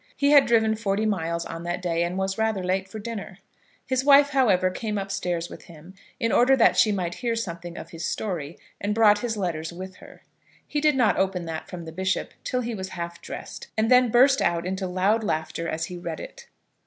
He 0.15 0.31
had 0.31 0.47
driven 0.47 0.75
forty 0.75 1.05
miles 1.05 1.45
on 1.45 1.61
that 1.61 1.79
day, 1.79 2.01
and 2.03 2.17
was 2.17 2.35
rather 2.35 2.63
late 2.63 2.89
for 2.89 2.97
dinner. 2.97 3.37
His 3.85 4.03
wife, 4.03 4.31
however, 4.31 4.71
came 4.71 4.97
upstairs 4.97 5.47
with 5.47 5.65
him 5.65 5.93
in 6.19 6.31
order 6.31 6.55
that 6.57 6.75
she 6.75 6.91
might 6.91 7.13
hear 7.21 7.35
something 7.35 7.77
of 7.77 7.91
his 7.91 8.03
story, 8.03 8.57
and 8.79 8.95
brought 8.95 9.19
his 9.19 9.37
letters 9.37 9.71
with 9.71 9.97
her. 9.97 10.23
He 10.67 10.81
did 10.81 10.95
not 10.95 11.17
open 11.17 11.45
that 11.45 11.67
from 11.67 11.85
the 11.85 11.91
bishop 11.91 12.33
till 12.43 12.61
he 12.61 12.73
was 12.73 12.89
half 12.97 13.21
dressed, 13.21 13.67
and 13.77 13.91
then 13.91 14.09
burst 14.09 14.41
out 14.41 14.65
into 14.65 14.87
loud 14.87 15.23
laughter 15.23 15.67
as 15.69 15.85
he 15.85 15.99
read 15.99 16.19
it. 16.19 16.47